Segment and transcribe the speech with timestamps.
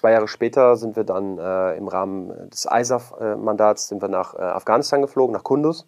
[0.00, 4.38] Zwei Jahre später sind wir dann äh, im Rahmen des ISAF-Mandats sind wir nach äh,
[4.38, 5.84] Afghanistan geflogen, nach Kunduz,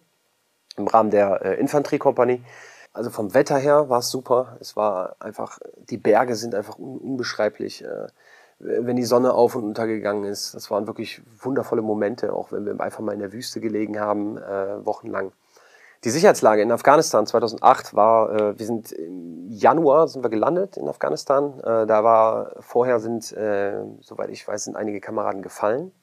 [0.77, 2.43] im Rahmen der äh, Infanteriekompanie.
[2.93, 4.57] Also vom Wetter her war es super.
[4.59, 5.57] Es war einfach,
[5.89, 7.83] die Berge sind einfach un unbeschreiblich.
[7.83, 8.05] Äh,
[8.59, 12.79] wenn die Sonne auf und untergegangen ist, das waren wirklich wundervolle Momente, auch wenn wir
[12.81, 15.31] einfach mal in der Wüste gelegen haben, äh, wochenlang.
[16.03, 20.89] Die Sicherheitslage in Afghanistan 2008 war, äh, wir sind im Januar sind wir gelandet in
[20.89, 21.59] Afghanistan.
[21.61, 25.93] Äh, da war vorher sind, äh, soweit ich weiß, sind einige Kameraden gefallen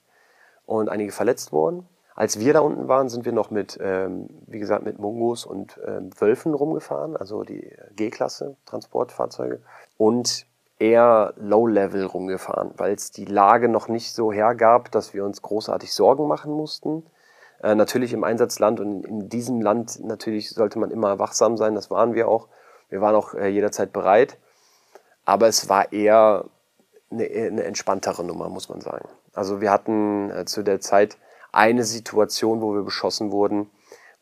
[0.65, 1.87] und einige verletzt worden.
[2.15, 5.79] Als wir da unten waren, sind wir noch mit, ähm, wie gesagt, mit Mungos und
[5.87, 9.61] ähm, Wölfen rumgefahren, also die G-Klasse Transportfahrzeuge
[9.99, 10.47] und
[10.79, 15.93] eher Low-Level rumgefahren, weil es die Lage noch nicht so hergab, dass wir uns großartig
[15.93, 17.05] Sorgen machen mussten
[17.63, 21.91] äh, natürlich im Einsatzland und in, diesem Land natürlich sollte man immer wachsam sein, das
[21.91, 22.49] waren wir auch.
[22.89, 24.39] Wir waren auch äh, jederzeit bereit,
[25.25, 26.47] aber es war eher
[27.11, 29.09] eine, eine entspanntere Nummer, muss man sagen.
[29.33, 31.19] Also wir hatten äh, zu der Zeit
[31.53, 33.71] eine Situation, wo wir beschossen wurden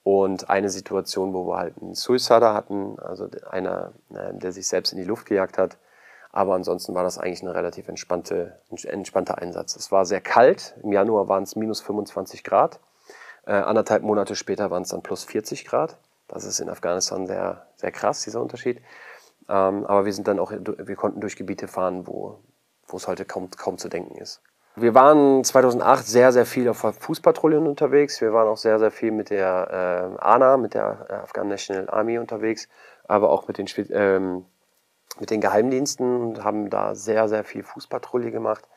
[0.03, 4.93] und eine Situation, wo wir halt einen Suicider hatten, also einer, äh, der sich selbst
[4.93, 5.79] in die Luft gejagt hat.
[6.31, 9.77] Aber ansonsten war das eigentlich ein relativ entspannte, entspannter Einsatz.
[9.77, 10.75] Es war sehr kalt.
[10.83, 12.81] Im Januar waren es minus 25 Grad.
[13.49, 15.97] Äh, anderthalb Monate später waren es dann plus 40 Grad.
[16.29, 18.83] Das ist in Afghanistan sehr, sehr krass, dieser Unterschied.
[19.49, 22.41] Ähm, aber wir sind dann auch, wir konnten durch Gebiete fahren, wo,
[22.87, 24.43] wo es heute kaum, kaum zu denken ist.
[24.77, 28.21] Wir waren 2008 sehr, sehr viel auf Fußpatrouillen unterwegs.
[28.21, 31.89] Wir waren auch sehr, sehr viel mit der äh, ANA, mit der äh, Afghan National
[31.89, 32.69] Army unterwegs,
[33.09, 34.45] aber auch mit den, ähm,
[35.19, 38.69] mit den Geheimdiensten und haben da sehr, sehr viel Fußpatrouille gemacht.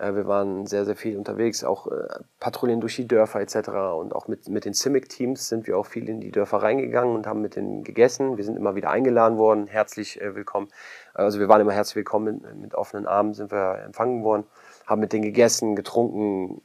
[0.00, 2.08] Äh, wir waren sehr, sehr viel unterwegs, auch äh,
[2.40, 3.68] Patrouillen durch die Dörfer etc.
[3.98, 7.26] Und auch mit, mit den CIMIC-Teams sind wir auch viel in die Dörfer reingegangen und
[7.26, 8.36] haben mit denen gegessen.
[8.36, 10.68] Wir sind immer wieder eingeladen worden, herzlich äh, willkommen.
[11.12, 14.44] Also wir waren immer herzlich willkommen, mit offenen Armen sind wir empfangen worden,
[14.86, 16.62] haben mit denen gegessen, getrunken.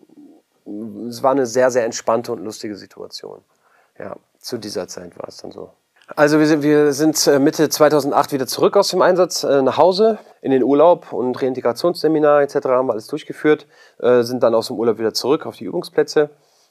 [1.09, 3.41] Es war eine sehr, sehr entspannte und lustige Situation.
[3.99, 5.71] Ja, zu dieser Zeit war es dann so.
[6.07, 9.77] Also wir sind, wir sind äh, Mitte 2008 wieder zurück aus dem Einsatz äh, nach
[9.77, 12.67] Hause in den Urlaub und Reintegrationsseminar etc.
[12.67, 13.65] haben wir alles durchgeführt,
[13.97, 16.29] äh, sind dann aus dem Urlaub wieder zurück auf die Übungsplätze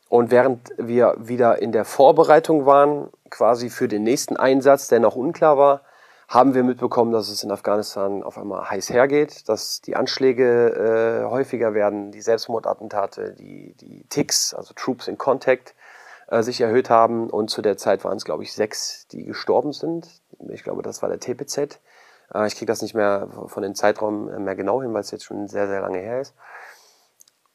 [0.08, 5.16] und während wir wieder in der Vorbereitung waren, quasi für den nächsten Einsatz, der noch
[5.16, 5.80] unklar war,
[6.28, 11.28] haben wir mitbekommen, dass es in Afghanistan auf einmal heiß hergeht, dass die Anschläge äh,
[11.28, 15.74] häufiger werden, die Selbstmordattentate, die, die Ticks, also Troops in Contact,
[16.28, 17.30] äh, sich erhöht haben.
[17.30, 20.08] Und zu der Zeit waren es, glaube ich, sechs, die gestorben sind.
[20.48, 21.80] Ich glaube, das war der TPZ.
[22.32, 25.24] Äh, ich kriege das nicht mehr von dem Zeitraum mehr genau hin, weil es jetzt
[25.24, 26.34] schon sehr, sehr lange her ist.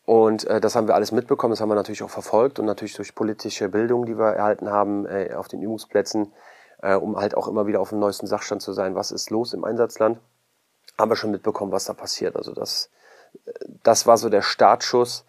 [0.09, 2.95] Und äh, das haben wir alles mitbekommen, das haben wir natürlich auch verfolgt und natürlich
[2.95, 6.33] durch politische Bildung, die wir erhalten haben äh, auf den Übungsplätzen,
[6.81, 9.53] äh, um halt auch immer wieder auf dem neuesten Sachstand zu sein, was ist los
[9.53, 10.19] im Einsatzland,
[10.97, 12.35] haben wir schon mitbekommen, was da passiert.
[12.35, 12.89] Also das,
[13.45, 13.51] äh,
[13.83, 15.27] das war so der Startschuss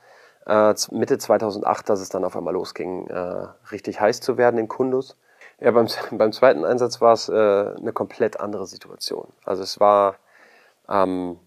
[0.51, 4.69] äh, Mitte 2008, dass es dann auf einmal losging, äh, richtig heiß zu werden in
[4.69, 5.17] Kundus.
[5.61, 9.29] Ja, beim, beim zweiten Einsatz war es äh, eine komplett andere Situation.
[9.45, 10.17] Also es war,
[10.89, 11.39] ähm,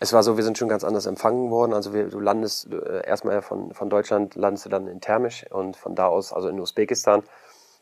[0.00, 1.74] es war so, wir sind schon ganz anders empfangen worden.
[1.74, 5.76] Also wir, du landest äh, erstmal von, von Deutschland, landest du dann in Termisch und
[5.76, 7.22] von da aus, also in Usbekistan.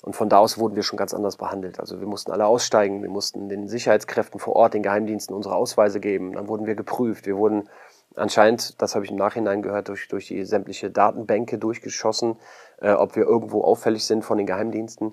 [0.02, 1.78] Und von da aus wurden wir schon ganz anders behandelt.
[1.78, 6.00] Also wir mussten alle aussteigen, wir mussten den Sicherheitskräften vor Ort, den Geheimdiensten unsere Ausweise
[6.00, 6.32] geben.
[6.32, 7.26] Dann wurden wir geprüft.
[7.26, 7.68] Wir wurden
[8.16, 12.36] anscheinend, das habe ich im Nachhinein gehört, durch, durch die sämtliche Datenbänke durchgeschossen,
[12.80, 15.12] äh, ob wir irgendwo auffällig sind von den Geheimdiensten.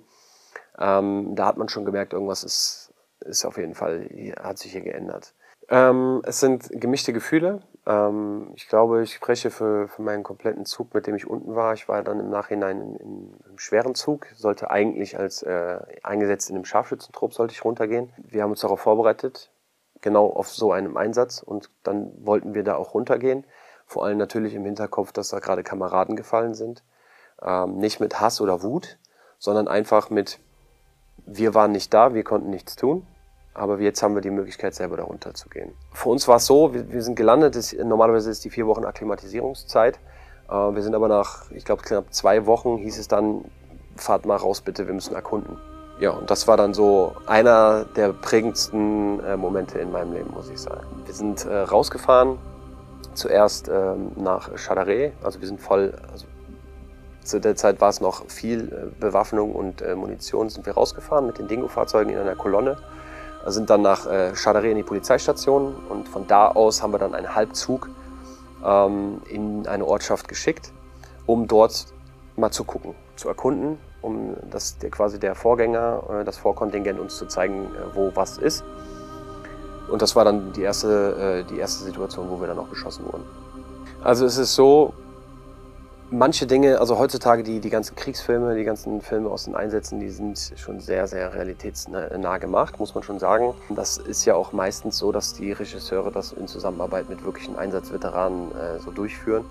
[0.79, 4.07] Ähm, da hat man schon gemerkt, irgendwas ist, ist auf jeden Fall,
[4.39, 5.33] hat sich hier geändert.
[5.69, 7.61] Ähm, es sind gemischte Gefühle.
[7.85, 11.73] Ähm, ich glaube, ich spreche für, für meinen kompletten Zug, mit dem ich unten war.
[11.73, 16.49] Ich war dann im Nachhinein in, in, im schweren Zug, sollte eigentlich als äh, eingesetzt
[16.49, 18.13] in einem Scharfschützentrupp sollte ich runtergehen.
[18.17, 19.51] Wir haben uns darauf vorbereitet
[20.01, 23.45] genau auf so einem Einsatz und dann wollten wir da auch runtergehen.
[23.85, 26.83] Vor allem natürlich im Hinterkopf, dass da gerade Kameraden gefallen sind.
[27.41, 28.97] Ähm, nicht mit Hass oder Wut,
[29.39, 30.39] sondern einfach mit,
[31.25, 33.05] wir waren nicht da, wir konnten nichts tun,
[33.53, 35.73] aber jetzt haben wir die Möglichkeit, selber da runterzugehen.
[35.94, 38.85] Für uns war es so, wir, wir sind gelandet, das, normalerweise ist die vier Wochen
[38.85, 40.00] Akklimatisierungszeit.
[40.50, 43.45] Äh, wir sind aber nach, ich glaube, knapp zwei Wochen hieß es dann,
[43.95, 45.57] fahrt mal raus bitte, wir müssen erkunden
[45.99, 50.49] ja, und das war dann so einer der prägendsten äh, Momente in meinem Leben, muss
[50.49, 50.85] ich sagen.
[51.05, 52.38] Wir sind äh, rausgefahren,
[53.15, 56.25] zuerst ähm, nach Chadare, also wir sind voll, also
[57.23, 61.25] zu der Zeit war es noch viel äh, Bewaffnung und äh, Munition, sind wir rausgefahren
[61.25, 62.77] mit den Dingo-Fahrzeugen in einer Kolonne,
[63.47, 67.15] sind dann nach äh, Chadare in die Polizeistation und von da aus haben wir dann
[67.15, 67.89] einen Halbzug
[68.63, 70.71] ähm, in eine Ortschaft geschickt,
[71.25, 71.88] um dort
[72.35, 77.17] mal zu gucken, zu erkunden, um das, der, quasi der Vorgänger, äh, das Vorkontingent uns
[77.17, 78.63] zu zeigen, äh, wo was ist.
[79.89, 83.05] Und das war dann die erste, äh, die erste Situation, wo wir dann auch beschossen
[83.05, 83.23] wurden.
[84.03, 84.93] Also es ist so,
[86.11, 90.09] manche Dinge, also heutzutage die, die ganzen Kriegsfilme, die ganzen Filme aus den Einsätzen, die
[90.09, 93.53] sind schon sehr, sehr realitätsnah gemacht, muss man schon sagen.
[93.69, 98.51] Das ist ja auch meistens so, dass die Regisseure das in Zusammenarbeit mit wirklichen Einsatzveteranen
[98.83, 99.45] so durchführen.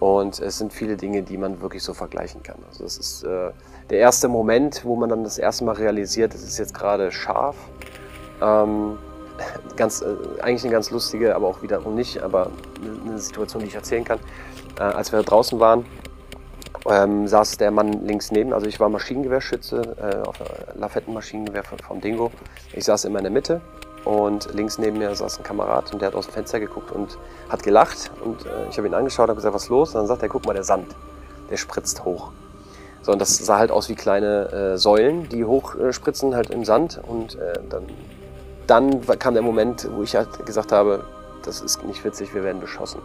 [0.00, 2.56] Und es sind viele Dinge, die man wirklich so vergleichen kann.
[2.66, 3.50] Also das ist äh,
[3.90, 7.56] der erste Moment, wo man dann das erste Mal realisiert, es ist jetzt gerade scharf.
[8.40, 8.98] Ähm,
[9.76, 10.06] ganz, äh,
[10.40, 12.50] eigentlich eine ganz lustige, aber auch wiederum nicht, aber
[13.06, 14.18] eine Situation, die ich erzählen kann.
[14.78, 15.84] Äh, als wir draußen waren,
[16.88, 20.36] ähm, saß der Mann links neben, also ich war Maschinengewehrschütze äh, auf
[20.76, 22.30] Lafetten-Maschinengewehr vom Dingo.
[22.72, 23.60] Ich saß immer in der Mitte
[24.04, 27.18] und links neben mir saß ein Kamerad und der hat aus dem Fenster geguckt und
[27.48, 29.90] hat gelacht und äh, ich habe ihn angeschaut und gesagt, was ist los?
[29.90, 30.86] Und dann sagt er, guck mal, der Sand,
[31.50, 32.30] der spritzt hoch.
[33.02, 37.00] So, und das sah halt aus wie kleine äh, Säulen, die hochspritzen halt im Sand
[37.06, 37.86] und äh, dann
[38.70, 41.04] dann kam der Moment, wo ich halt gesagt habe,
[41.42, 43.00] das ist nicht witzig, wir werden beschossen.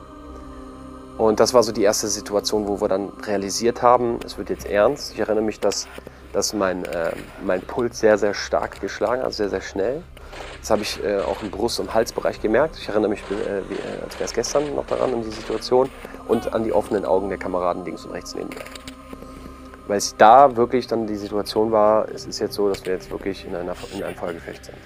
[1.17, 4.67] Und das war so die erste Situation, wo wir dann realisiert haben, es wird jetzt
[4.67, 5.13] ernst.
[5.13, 5.87] Ich erinnere mich, dass,
[6.33, 7.13] dass mein, äh,
[7.43, 10.03] mein Puls sehr, sehr stark geschlagen hat, also sehr, sehr schnell.
[10.61, 12.77] Das habe ich äh, auch im Brust- und Halsbereich gemerkt.
[12.77, 15.89] Ich erinnere mich, äh, äh, als wäre es gestern noch daran, an die Situation
[16.27, 18.63] und an die offenen Augen der Kameraden links und rechts neben mir.
[19.87, 23.11] Weil es da wirklich dann die Situation war, es ist jetzt so, dass wir jetzt
[23.11, 24.77] wirklich in, einer, in einem Fallgefecht sind.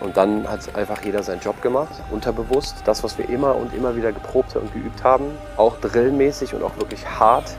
[0.00, 2.74] Und dann hat einfach jeder seinen Job gemacht, unterbewusst.
[2.84, 5.26] Das, was wir immer und immer wieder geprobt und geübt haben,
[5.56, 7.56] auch drillmäßig und auch wirklich hart.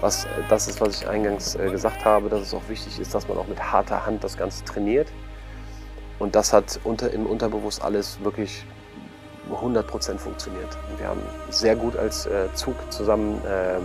[0.00, 3.28] Was, das ist, was ich eingangs äh, gesagt habe, dass es auch wichtig ist, dass
[3.28, 5.08] man auch mit harter Hand das Ganze trainiert.
[6.18, 8.64] Und das hat unter, im Unterbewusst alles wirklich
[9.50, 10.76] 100% funktioniert.
[10.98, 13.78] Wir haben sehr gut als äh, Zug zusammen äh,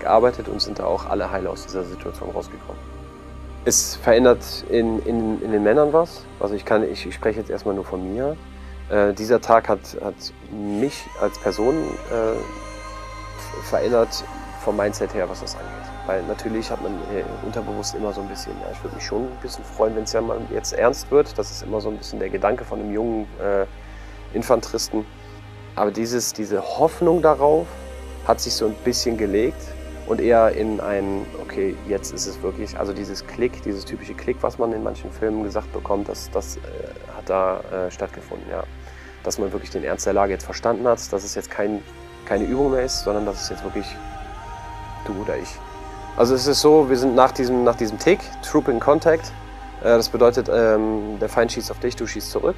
[0.00, 2.80] gearbeitet und sind da auch alle heile aus dieser Situation rausgekommen.
[3.64, 6.24] Es verändert in, in, in den Männern was.
[6.38, 8.36] Also ich kann, ich, ich spreche jetzt erstmal nur von mir.
[8.88, 10.14] Äh, dieser Tag hat, hat
[10.50, 11.76] mich als Person
[12.10, 14.24] äh, verändert
[14.60, 15.90] vom Mindset her, was das angeht.
[16.06, 19.22] Weil natürlich hat man äh, unterbewusst immer so ein bisschen, ja, ich würde mich schon
[19.22, 21.36] ein bisschen freuen, wenn es ja mal jetzt ernst wird.
[21.38, 23.66] Das ist immer so ein bisschen der Gedanke von einem jungen äh,
[24.36, 25.06] Infanteristen.
[25.76, 27.66] Aber dieses, diese Hoffnung darauf
[28.26, 29.62] hat sich so ein bisschen gelegt
[30.06, 34.38] und eher in ein, okay, jetzt ist es wirklich, also dieses Klick, dieses typische Klick,
[34.42, 36.60] was man in manchen Filmen gesagt bekommt, das, das äh,
[37.16, 38.64] hat da äh, stattgefunden, ja.
[39.22, 41.82] Dass man wirklich den Ernst der Lage jetzt verstanden hat, dass es jetzt kein,
[42.26, 43.86] keine Übung mehr ist, sondern dass es jetzt wirklich
[45.04, 45.48] du oder ich.
[46.16, 49.32] Also es ist so, wir sind nach diesem, nach diesem Tick, Troop in Contact,
[49.80, 52.56] äh, das bedeutet, ähm, der Feind schießt auf dich, du schießt zurück.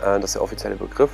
[0.00, 1.10] Äh, das ist der offizielle Begriff.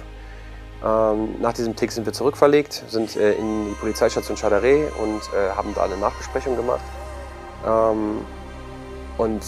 [0.84, 5.20] Ähm, nach diesem Tick sind wir zurückverlegt, sind äh, in die Polizeistation Chadare und
[5.56, 6.80] haben da eine Nachbesprechung gemacht.
[7.66, 8.24] Ähm,
[9.18, 9.42] und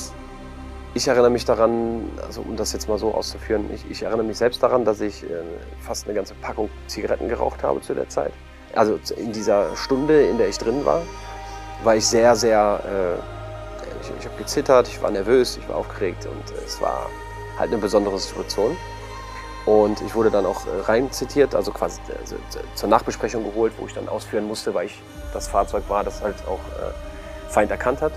[0.95, 4.37] ich erinnere mich daran, also um das jetzt mal so auszuführen, ich, ich erinnere mich
[4.37, 5.29] selbst daran, dass ich äh,
[5.81, 8.33] fast eine ganze Packung Zigaretten geraucht habe zu der Zeit.
[8.75, 11.03] Also in dieser Stunde, in der ich drin war,
[11.85, 16.27] war ich sehr, sehr, äh, ich, ich habe gezittert, ich war nervös, ich war aufgeregt
[16.27, 17.09] und es war
[17.59, 18.77] halt eine besondere Situation.
[19.65, 22.37] Und ich wurde dann auch äh, rein zitiert, also quasi also
[22.75, 25.01] zur Nachbesprechung geholt, wo ich dann ausführen musste, weil ich
[25.33, 28.13] das Fahrzeug war, das halt auch äh, Feind erkannt hat.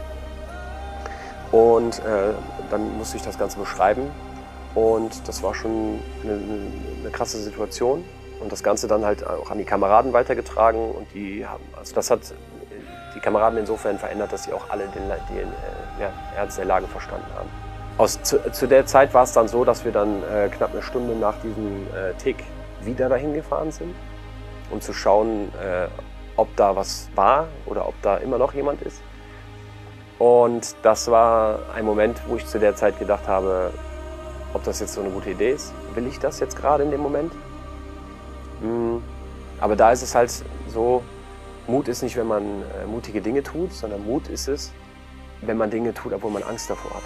[1.51, 2.33] Und äh,
[2.71, 4.09] dann musste ich das Ganze beschreiben.
[4.73, 6.33] Und das war schon eine,
[7.01, 8.03] eine, krasse Situation.
[8.39, 10.91] Und das Ganze dann halt auch an die Kameraden weitergetragen.
[10.91, 12.21] Und die haben, also das hat
[13.15, 16.87] die Kameraden insofern verändert, dass sie auch alle den, den äh, ja, Ernst der Lage
[16.87, 17.49] verstanden haben.
[17.97, 20.81] Aus, zu, zu, der Zeit war es dann so, dass wir dann äh, knapp eine
[20.81, 22.43] Stunde nach diesem äh, Tick
[22.81, 23.95] wieder dahin gefahren sind,
[24.69, 25.87] um zu schauen, äh,
[26.35, 29.01] ob da was war oder ob da immer noch jemand ist.
[30.19, 33.71] Und das war ein Moment, wo ich zu der Zeit gedacht habe,
[34.53, 35.73] ob das jetzt so eine gute Idee ist.
[35.93, 37.31] Will ich das jetzt gerade in dem Moment?
[38.61, 39.03] Hm.
[39.59, 40.31] Aber da ist es halt
[40.67, 41.03] so,
[41.67, 44.71] Mut ist nicht, wenn man äh, mutige Dinge tut, sondern Mut ist es,
[45.41, 47.03] wenn man Dinge tut, obwohl man Angst davor hat.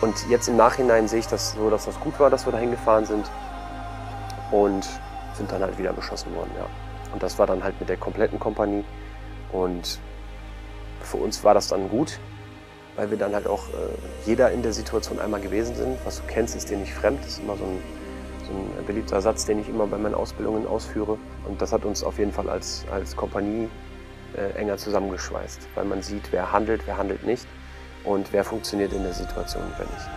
[0.00, 2.58] Und jetzt im Nachhinein sehe ich das so, dass das gut war, dass wir da
[2.58, 3.30] hingefahren sind
[4.50, 4.88] und
[5.34, 6.66] sind dann halt wieder beschossen worden, ja.
[7.12, 8.84] Und das war dann halt mit der kompletten Kompanie
[9.52, 9.98] und
[11.02, 12.18] für uns war das dann gut,
[12.96, 15.98] weil wir dann halt auch äh, jeder in der Situation einmal gewesen sind.
[16.04, 17.20] Was du kennst, ist dir nicht fremd.
[17.20, 17.82] Das ist immer so ein,
[18.52, 21.18] ein beliebter Satz, den ich immer bei meinen Ausbildungen ausführe.
[21.48, 23.68] Und das hat uns auf jeden Fall als, als Kompanie
[24.36, 27.46] äh, enger zusammengeschweißt, weil man sieht, wer handelt, wer handelt nicht
[28.04, 30.08] und wer funktioniert in der Situation und wer nicht.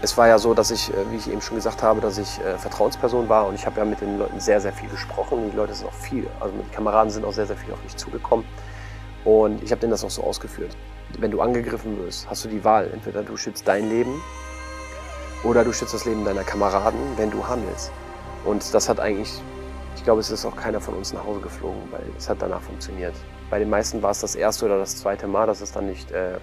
[0.00, 2.40] Es war ja so, dass ich, äh, wie ich eben schon gesagt habe, dass ich
[2.40, 5.50] äh, Vertrauensperson war und ich habe ja mit den Leuten sehr, sehr viel gesprochen.
[5.50, 7.96] Die Leute sind auch viel, also die Kameraden sind auch sehr, sehr viel auf mich
[7.96, 8.44] zugekommen
[9.24, 10.76] und ich habe denen das auch so ausgeführt.
[11.18, 12.90] Wenn du angegriffen wirst, hast du die Wahl.
[12.92, 14.20] Entweder du schützt dein Leben
[15.44, 17.90] oder du schützt das Leben deiner Kameraden, wenn du handelst.
[18.44, 19.32] Und das hat eigentlich,
[19.96, 22.62] ich glaube, es ist auch keiner von uns nach Hause geflogen, weil es hat danach
[22.62, 23.14] funktioniert.
[23.50, 26.10] Bei den meisten war es das erste oder das zweite Mal, dass es dann nicht,
[26.10, 26.38] äh,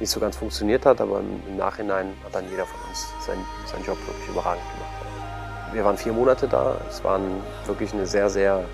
[0.00, 3.84] nicht so ganz funktioniert hat, aber im, Nachhinein hat dann jeder von uns seinen, seinen
[3.84, 5.72] Job wirklich überragend gemacht.
[5.72, 6.76] Wir waren vier Monate da.
[6.88, 7.18] Es war
[7.66, 8.64] wirklich eine sehr, sehr,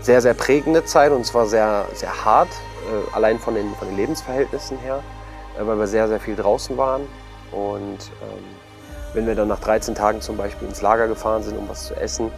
[0.00, 3.88] sehr, sehr prägende Zeit und es war sehr, sehr hart, äh, allein von den, von
[3.88, 5.02] den Lebensverhältnissen her,
[5.58, 7.02] äh, weil wir sehr, sehr viel draußen waren.
[7.50, 8.61] Und ähm,
[9.14, 11.94] wenn wir dann nach 13 Tagen zum Beispiel ins Lager gefahren sind, um was zu
[11.94, 12.30] essen,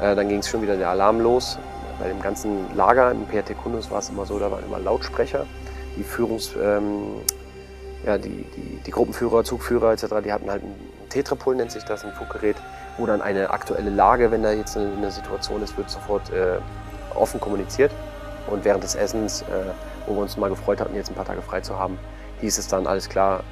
[0.00, 1.58] äh, dann ging es schon wieder der Alarm los.
[1.98, 5.46] Bei dem ganzen Lager im PRT Kundus war es immer so, da waren immer Lautsprecher.
[5.96, 7.22] Die Führungs, ähm,
[8.04, 10.74] ja, die, die, die Gruppenführer, Zugführer etc., die hatten halt ein
[11.08, 12.56] Tetrapol, nennt sich das, ein Funkgerät,
[12.98, 16.58] wo dann eine aktuelle Lage, wenn da jetzt eine, eine Situation ist, wird sofort äh,
[17.14, 17.92] offen kommuniziert.
[18.48, 19.44] Und während des Essens, äh,
[20.06, 21.98] wo wir uns mal gefreut hatten, jetzt ein paar Tage frei zu haben,
[22.40, 23.42] hieß es dann, alles klar,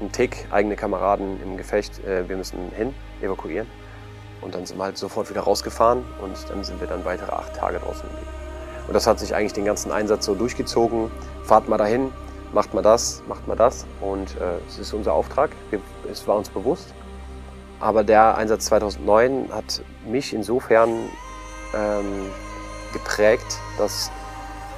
[0.00, 3.66] ein Tick, eigene Kameraden im Gefecht, äh, wir müssen hin, evakuieren.
[4.40, 7.54] Und dann sind wir halt sofort wieder rausgefahren und dann sind wir dann weitere acht
[7.54, 8.30] Tage draußen geblieben.
[8.86, 11.10] Und das hat sich eigentlich den ganzen Einsatz so durchgezogen.
[11.44, 12.12] Fahrt mal dahin,
[12.52, 13.86] macht mal das, macht mal das.
[14.00, 16.94] Und äh, es ist unser Auftrag, wir, es war uns bewusst.
[17.80, 20.90] Aber der Einsatz 2009 hat mich insofern
[21.74, 22.30] ähm,
[22.92, 24.10] geprägt, dass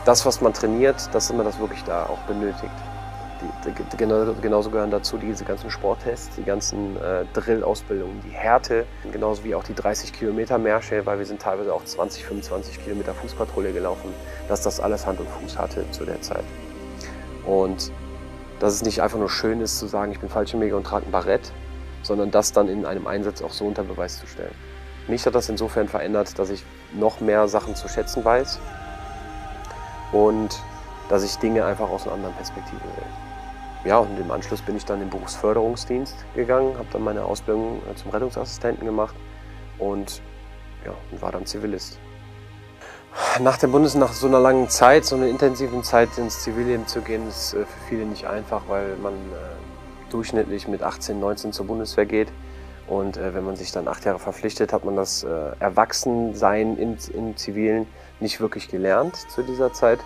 [0.05, 2.73] das, was man trainiert, dass man das wirklich da auch benötigt
[3.40, 9.54] die, genauso gehören dazu diese ganzen Sporttests, die ganzen äh, Drill-Ausbildungen, die Härte, genauso wie
[9.54, 14.12] auch die 30 Kilometer Märsche, weil wir sind teilweise auch 20, 25 Kilometer Fußpatrouille gelaufen,
[14.49, 16.45] dass das alles Hand und Fuß hatte zu der Zeit.
[17.47, 17.92] Und
[18.61, 21.12] dass es nicht einfach nur schön ist zu sagen, ich bin Fallschirmjäger und trage ein
[21.12, 21.52] Barett,
[22.02, 24.54] sondern das dann in einem Einsatz auch so unter Beweis zu stellen.
[25.07, 28.59] Mich hat das insofern verändert, dass ich noch mehr Sachen zu schätzen weiß
[30.12, 30.59] und
[31.09, 33.28] dass ich Dinge einfach aus einer anderen Perspektive sehe
[33.85, 37.95] ja, und im Anschluss bin ich dann im Berufsförderungsdienst gegangen, habe dann meine Ausbildung äh,
[37.95, 39.15] zum Rettungsassistenten gemacht
[39.79, 40.21] und
[40.85, 41.99] ja, und war dann Zivilist.
[43.41, 47.01] Nach der Bundes, nach so einer langen Zeit, so einer intensiven Zeit ins Zivilleben zu
[47.03, 51.67] gehen, ist äh, für viele nicht einfach, weil man äh, durchschnittlich mit 18, 19 zur
[51.67, 52.29] Bundeswehr geht.
[52.89, 57.87] Und wenn man sich dann acht Jahre verpflichtet, hat man das Erwachsensein im Zivilen
[58.19, 59.99] nicht wirklich gelernt zu dieser Zeit.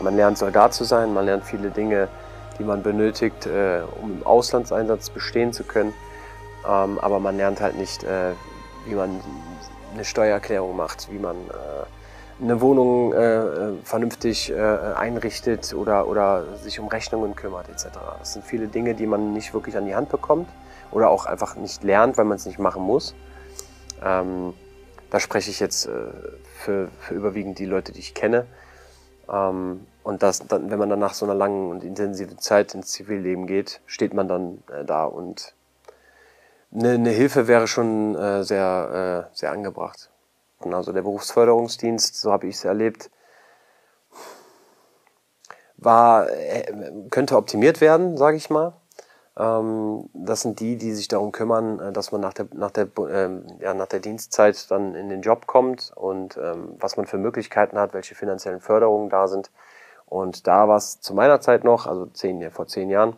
[0.00, 2.08] Man lernt Soldat zu sein, man lernt viele Dinge
[2.58, 5.92] die man benötigt, äh, um im Auslandseinsatz bestehen zu können.
[6.66, 8.32] Ähm, aber man lernt halt nicht, äh,
[8.86, 9.20] wie man
[9.92, 14.56] eine Steuererklärung macht, wie man äh, eine Wohnung äh, vernünftig äh,
[14.96, 17.88] einrichtet oder, oder sich um Rechnungen kümmert etc.
[18.18, 20.48] Das sind viele Dinge, die man nicht wirklich an die Hand bekommt
[20.90, 23.14] oder auch einfach nicht lernt, weil man es nicht machen muss.
[24.02, 24.54] Ähm,
[25.10, 25.90] da spreche ich jetzt äh,
[26.58, 28.46] für, für überwiegend die Leute, die ich kenne.
[29.32, 32.92] Ähm, und das, dann, wenn man dann nach so einer langen und intensiven Zeit ins
[32.92, 35.54] Zivilleben geht, steht man dann äh, da und
[36.72, 40.10] eine, eine, Hilfe wäre schon äh, sehr, äh, sehr angebracht.
[40.58, 43.10] Und also der Berufsförderungsdienst, so habe ich es erlebt,
[45.78, 46.70] war, äh,
[47.10, 48.74] könnte optimiert werden, sage ich mal.
[49.38, 52.88] Ähm, das sind die, die sich darum kümmern, äh, dass man nach der, nach, der,
[53.10, 57.16] ähm, ja, nach der Dienstzeit dann in den Job kommt und ähm, was man für
[57.18, 59.50] Möglichkeiten hat, welche finanziellen Förderungen da sind.
[60.14, 63.16] Und da war es zu meiner Zeit noch, also zehn, vor zehn Jahren,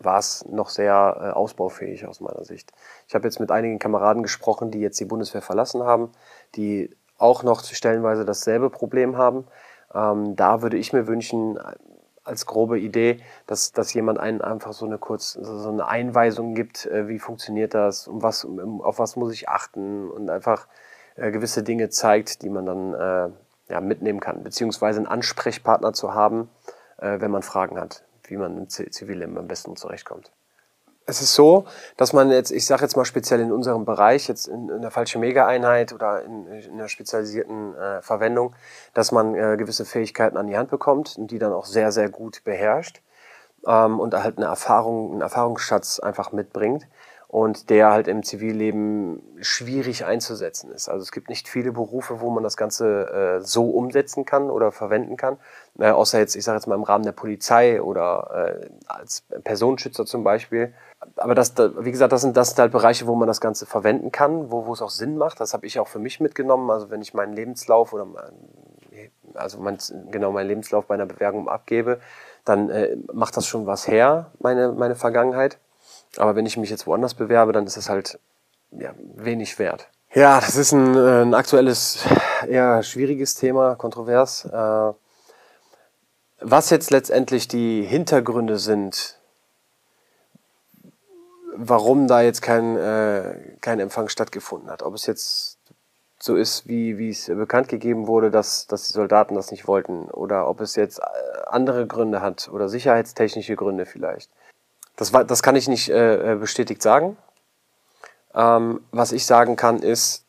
[0.00, 2.72] war es noch sehr äh, ausbaufähig aus meiner Sicht.
[3.06, 6.10] Ich habe jetzt mit einigen Kameraden gesprochen, die jetzt die Bundeswehr verlassen haben,
[6.56, 9.44] die auch noch stellenweise dasselbe Problem haben.
[9.94, 11.56] Ähm, da würde ich mir wünschen,
[12.24, 16.84] als grobe Idee, dass, dass jemand einen einfach so eine kurz so eine Einweisung gibt,
[16.84, 20.66] äh, wie funktioniert das, um was, um, auf was muss ich achten und einfach
[21.14, 23.32] äh, gewisse Dinge zeigt, die man dann äh,
[23.72, 26.50] ja, mitnehmen kann, beziehungsweise einen Ansprechpartner zu haben,
[26.98, 30.30] äh, wenn man Fragen hat, wie man im Zivilleben am besten zurechtkommt.
[31.04, 31.64] Es ist so,
[31.96, 34.92] dass man jetzt, ich sage jetzt mal speziell in unserem Bereich, jetzt in, in der
[34.92, 38.54] falschen Mega-Einheit oder in, in einer spezialisierten äh, Verwendung,
[38.94, 42.08] dass man äh, gewisse Fähigkeiten an die Hand bekommt und die dann auch sehr, sehr
[42.08, 43.00] gut beherrscht
[43.66, 46.86] ähm, und halt eine Erfahrung, einen Erfahrungsschatz einfach mitbringt
[47.32, 50.90] und der halt im Zivilleben schwierig einzusetzen ist.
[50.90, 54.70] Also es gibt nicht viele Berufe, wo man das Ganze äh, so umsetzen kann oder
[54.70, 55.38] verwenden kann,
[55.78, 60.04] äh, außer jetzt, ich sage jetzt mal im Rahmen der Polizei oder äh, als Personenschützer
[60.04, 60.74] zum Beispiel.
[61.16, 64.12] Aber das, wie gesagt, das sind, das sind halt Bereiche, wo man das Ganze verwenden
[64.12, 65.40] kann, wo, wo es auch Sinn macht.
[65.40, 66.70] Das habe ich auch für mich mitgenommen.
[66.70, 68.06] Also wenn ich meinen Lebenslauf oder
[69.32, 69.78] also mein,
[70.10, 71.98] genau meinen Lebenslauf bei einer Bewerbung abgebe,
[72.44, 75.56] dann äh, macht das schon was her, meine, meine Vergangenheit.
[76.16, 78.18] Aber wenn ich mich jetzt woanders bewerbe, dann ist es halt
[78.70, 79.88] ja, wenig wert.
[80.14, 82.04] Ja, das ist ein, äh, ein aktuelles,
[82.46, 84.44] eher schwieriges Thema, kontrovers.
[84.44, 84.92] Äh,
[86.40, 89.18] was jetzt letztendlich die Hintergründe sind,
[91.54, 94.82] warum da jetzt kein, äh, kein Empfang stattgefunden hat.
[94.82, 95.58] Ob es jetzt
[96.18, 100.10] so ist, wie, wie es bekannt gegeben wurde, dass, dass die Soldaten das nicht wollten
[100.10, 101.00] oder ob es jetzt
[101.46, 104.30] andere Gründe hat oder sicherheitstechnische Gründe vielleicht.
[104.96, 107.16] Das, war, das kann ich nicht äh, äh, bestätigt sagen.
[108.34, 110.24] Ähm, was ich sagen kann, ist,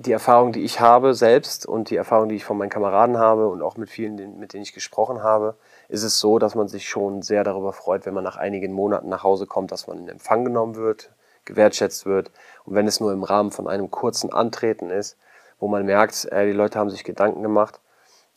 [0.00, 3.48] die Erfahrung, die ich habe selbst und die Erfahrung, die ich von meinen Kameraden habe
[3.48, 5.56] und auch mit vielen, mit denen ich gesprochen habe,
[5.88, 9.08] ist es so, dass man sich schon sehr darüber freut, wenn man nach einigen Monaten
[9.08, 11.10] nach Hause kommt, dass man in Empfang genommen wird,
[11.44, 12.30] gewertschätzt wird.
[12.64, 15.16] Und wenn es nur im Rahmen von einem kurzen Antreten ist,
[15.58, 17.80] wo man merkt, äh, die Leute haben sich Gedanken gemacht,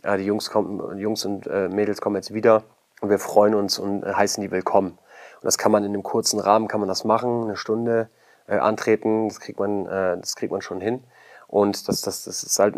[0.02, 2.64] äh, die Jungs, kommen, Jungs und äh, Mädels kommen jetzt wieder
[3.02, 4.98] und wir freuen uns und heißen die willkommen.
[5.42, 8.10] Und das kann man in einem kurzen Rahmen, kann man das machen, eine Stunde
[8.48, 11.04] äh, antreten, das kriegt man, äh, das kriegt man schon hin.
[11.48, 12.76] Und das, das, das ist halt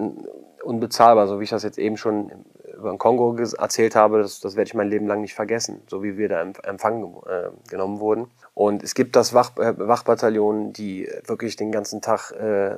[0.63, 2.32] unbezahlbar, so wie ich das jetzt eben schon
[2.75, 6.01] über den Kongo erzählt habe, das, das werde ich mein Leben lang nicht vergessen, so
[6.01, 8.32] wie wir da empfangen äh, genommen wurden.
[8.55, 12.77] Und es gibt das Wach, äh, Wachbataillon, die wirklich den ganzen Tag äh,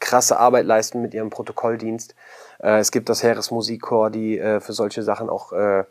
[0.00, 2.14] krasse Arbeit leisten mit ihrem Protokolldienst.
[2.60, 5.84] Äh, es gibt das Heeresmusikchor, die äh, für solche Sachen auch äh,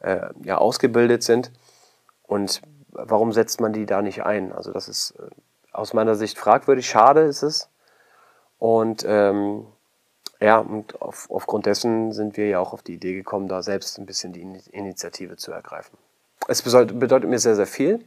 [0.00, 1.50] äh, ja, ausgebildet sind.
[2.22, 4.52] Und warum setzt man die da nicht ein?
[4.52, 5.30] Also das ist äh,
[5.72, 6.88] aus meiner Sicht fragwürdig.
[6.88, 7.68] Schade ist es.
[8.58, 9.66] Und ähm,
[10.40, 13.98] ja, und auf, aufgrund dessen sind wir ja auch auf die Idee gekommen, da selbst
[13.98, 15.96] ein bisschen die Initiative zu ergreifen.
[16.48, 18.04] Es bedeutet, mir sehr, sehr viel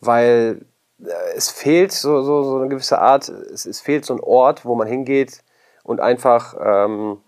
[0.00, 0.64] weil
[1.00, 4.64] äh, es fehlt so, so, so eine gewisse Art, es, es fehlt so ein Ort,
[4.64, 5.42] wo man hingeht
[5.82, 7.18] und einfach ähm,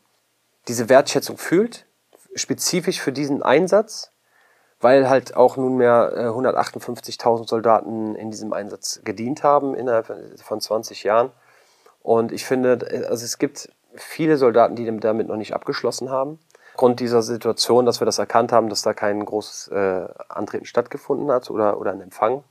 [0.66, 1.86] diese Wertschätzung fühlt,
[2.34, 4.12] spezifisch für diesen Einsatz,
[4.80, 11.04] weil halt auch nunmehr äh, 158.000 Soldaten in diesem Einsatz gedient haben innerhalb von 20
[11.04, 11.30] Jahren.
[12.02, 16.38] Und ich finde, also es gibt viele Soldaten, die damit noch nicht abgeschlossen haben.
[16.74, 21.30] Aufgrund dieser Situation, dass wir das erkannt haben, dass da kein großes äh, Antreten stattgefunden
[21.30, 22.44] hat oder, oder ein Empfang,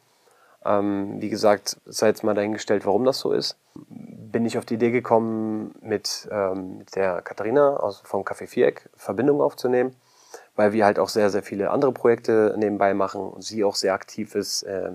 [0.65, 3.57] ähm, wie gesagt, sei jetzt mal dahingestellt, warum das so ist.
[3.73, 8.89] Bin ich auf die Idee gekommen, mit, ähm, mit der Katharina aus, vom Café Viereck
[8.97, 9.95] Verbindung aufzunehmen,
[10.57, 13.93] weil wir halt auch sehr, sehr viele andere Projekte nebenbei machen und sie auch sehr
[13.93, 14.91] aktiv ist äh,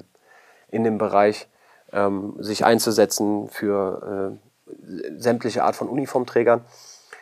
[0.68, 1.48] in dem Bereich,
[1.92, 6.62] ähm, sich einzusetzen für äh, sämtliche Art von Uniformträgern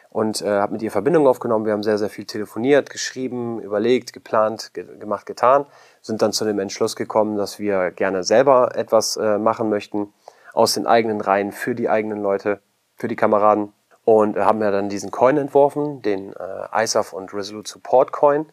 [0.09, 1.67] und äh, habe mit ihr Verbindung aufgenommen.
[1.67, 5.67] Wir haben sehr, sehr viel telefoniert, geschrieben, überlegt, geplant, ge gemacht, getan.
[6.01, 10.13] Sind dann zu dem Entschluss gekommen, dass wir gerne selber etwas äh, machen möchten
[10.53, 12.61] aus den eigenen Reihen für die eigenen Leute,
[12.97, 13.73] für die Kameraden.
[14.11, 18.47] Und haben ja dann diesen Coin entworfen, den äh, ISAF und Resolute Support Coin,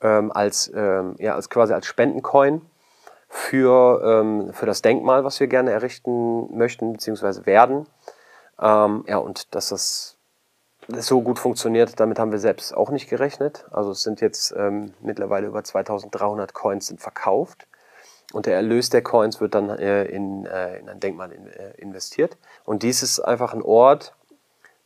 [0.00, 2.62] ähm, als, ähm, ja, als quasi als Spendencoin
[3.28, 7.88] für, ähm, für das Denkmal, was wir gerne errichten möchten, beziehungsweise werden.
[8.60, 10.18] Ähm, ja, und dass das
[10.86, 13.64] so gut funktioniert, damit haben wir selbst auch nicht gerechnet.
[13.72, 17.66] Also es sind jetzt ähm, mittlerweile über 2300 Coins sind verkauft
[18.32, 22.36] und der Erlös der Coins wird dann äh, in, äh, in ein Denkmal äh, investiert.
[22.64, 24.14] Und dies ist einfach ein Ort,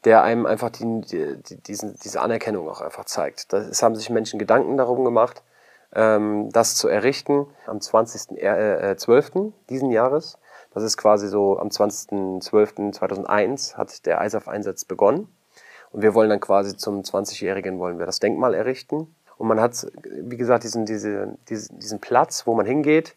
[0.07, 3.53] der einem einfach die, die, diesen, diese Anerkennung auch einfach zeigt.
[3.53, 5.43] Es haben sich Menschen Gedanken darum gemacht,
[5.93, 8.39] ähm, das zu errichten am 20.12.
[8.39, 10.39] Äh, äh diesen Jahres.
[10.73, 15.27] Das ist quasi so am 20.12.2001 hat der ISAF-Einsatz begonnen.
[15.91, 19.13] Und wir wollen dann quasi zum 20-Jährigen wollen wir das Denkmal errichten.
[19.39, 23.17] Und man hat, wie gesagt, diesen, diese, diesen, diesen Platz, wo man hingeht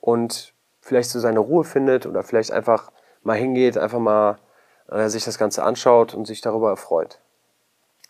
[0.00, 2.92] und vielleicht so seine Ruhe findet oder vielleicht einfach
[3.24, 4.38] mal hingeht, einfach mal
[4.90, 7.20] äh, sich das Ganze anschaut und sich darüber erfreut.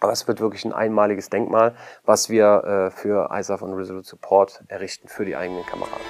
[0.01, 4.65] Aber es wird wirklich ein einmaliges Denkmal, was wir äh, für ISAF und Resolute Support
[4.69, 6.05] errichten für die eigenen Kameraden.